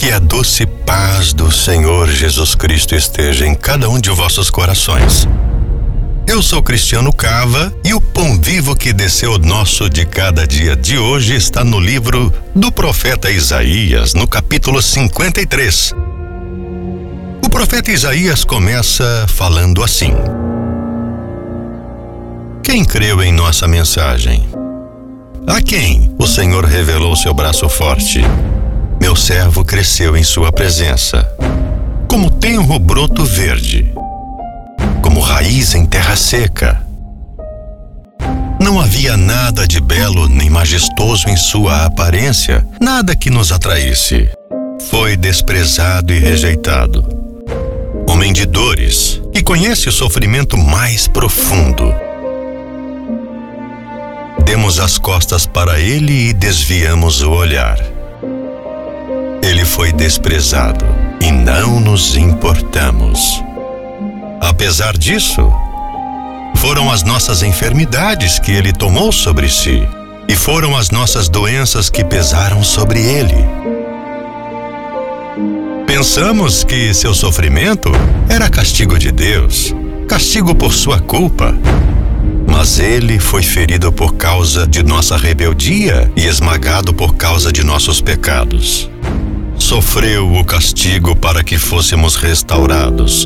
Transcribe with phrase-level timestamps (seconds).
[0.00, 5.28] Que a doce paz do Senhor Jesus Cristo esteja em cada um de vossos corações.
[6.26, 10.96] Eu sou Cristiano Cava e o pão vivo que desceu nosso de cada dia de
[10.96, 15.92] hoje está no livro do profeta Isaías, no capítulo 53.
[17.44, 20.14] O profeta Isaías começa falando assim:
[22.62, 24.48] Quem creu em nossa mensagem?
[25.46, 28.22] A quem o Senhor revelou seu braço forte?
[29.00, 31.26] Meu servo cresceu em sua presença,
[32.06, 33.92] como tenro broto verde,
[35.02, 36.80] como raiz em terra seca.
[38.60, 44.28] Não havia nada de belo nem majestoso em sua aparência, nada que nos atraísse.
[44.90, 47.02] Foi desprezado e rejeitado.
[48.06, 51.92] Homem de dores, que conhece o sofrimento mais profundo.
[54.44, 57.89] Demos as costas para ele e desviamos o olhar
[59.50, 60.86] ele foi desprezado
[61.20, 63.42] e não nos importamos.
[64.40, 65.52] Apesar disso,
[66.54, 69.82] foram as nossas enfermidades que ele tomou sobre si,
[70.28, 73.44] e foram as nossas doenças que pesaram sobre ele.
[75.84, 77.90] Pensamos que seu sofrimento
[78.28, 79.74] era castigo de Deus,
[80.06, 81.52] castigo por sua culpa.
[82.46, 88.00] Mas ele foi ferido por causa de nossa rebeldia e esmagado por causa de nossos
[88.00, 88.88] pecados
[89.70, 93.24] sofreu o castigo para que fôssemos restaurados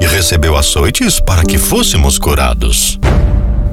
[0.00, 2.98] e recebeu açoites para que fôssemos curados.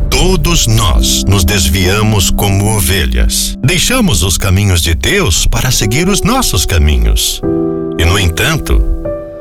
[0.10, 3.58] Todos nós nos desviamos como ovelhas.
[3.64, 7.40] Deixamos os caminhos de Deus para seguir os nossos caminhos.
[7.98, 8.84] E, no entanto,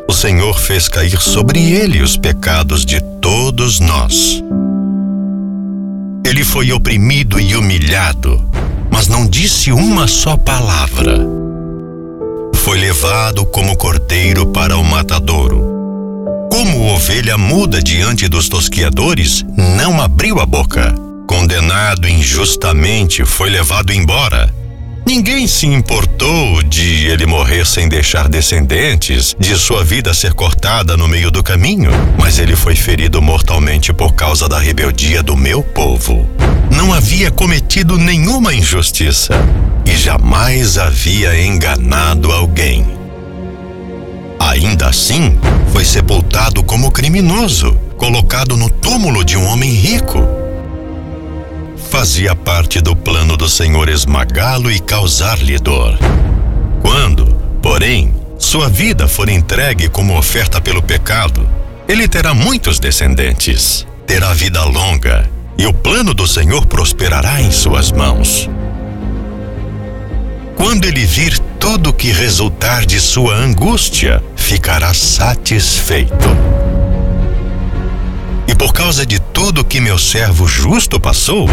[0.09, 4.41] o Senhor fez cair sobre ele os pecados de todos nós.
[6.25, 8.48] Ele foi oprimido e humilhado,
[8.92, 11.42] mas não disse uma só palavra
[12.73, 16.48] foi levado como cordeiro para o matadouro.
[16.51, 20.95] Como ovelha muda diante dos tosquiadores, não abriu a boca.
[21.27, 24.61] Condenado injustamente, foi levado embora.
[25.05, 31.08] Ninguém se importou de ele morrer sem deixar descendentes, de sua vida ser cortada no
[31.08, 36.29] meio do caminho, mas ele foi ferido mortalmente por causa da rebeldia do meu povo.
[36.70, 39.35] Não havia cometido nenhuma injustiça
[39.85, 42.86] e jamais havia enganado alguém.
[44.39, 45.36] Ainda assim,
[45.73, 50.42] foi sepultado como criminoso, colocado no túmulo de um homem rico.
[51.92, 55.98] Fazia parte do plano do Senhor esmagá-lo e causar-lhe dor.
[56.80, 57.27] Quando,
[57.61, 61.47] porém, sua vida for entregue como oferta pelo pecado,
[61.86, 67.92] ele terá muitos descendentes, terá vida longa, e o plano do Senhor prosperará em suas
[67.92, 68.48] mãos.
[70.57, 76.27] Quando ele vir tudo que resultar de sua angústia, ficará satisfeito.
[78.92, 81.48] Causa de tudo que meu servo justo passou,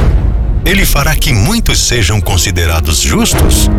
[0.66, 3.70] ele fará que muitos sejam considerados justos,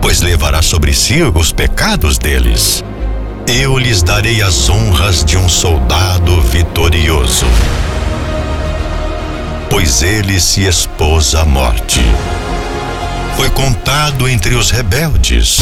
[0.00, 2.84] pois levará sobre si os pecados deles.
[3.48, 7.44] Eu lhes darei as honras de um soldado vitorioso,
[9.68, 12.00] pois ele se expôs à morte
[13.36, 15.58] foi contado entre os rebeldes.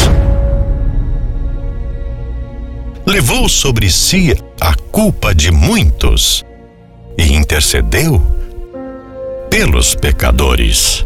[3.03, 6.47] Levou sobre si a culpa de muitos
[7.19, 8.21] e intercedeu
[9.49, 11.05] pelos pecadores.